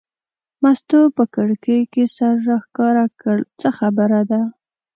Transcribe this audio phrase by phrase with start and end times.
[0.61, 4.41] مستو په کړکۍ کې سر راښکاره کړ: څه خبره ده.